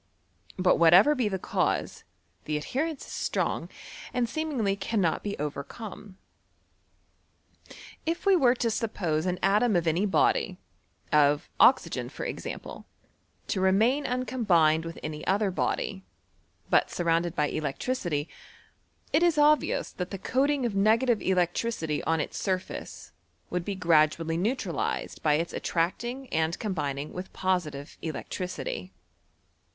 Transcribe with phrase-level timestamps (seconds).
[0.57, 2.03] But whatever be tlie cause,
[2.45, 3.69] the adhe jHon is strong,
[4.11, 6.17] and seemingly cannot be overcome.
[8.03, 10.57] If we were to suppose an atom of any body,
[11.11, 12.87] of oxygen for example,
[13.49, 16.03] to remain uncombined with any other body,
[16.67, 18.27] but surrounded by electricity,
[19.13, 23.11] it is cbvious that the coating of negative electricity <hi its surface
[23.51, 28.93] would be gradually neutralized by its ati tracdng and combining v^th positive electricity.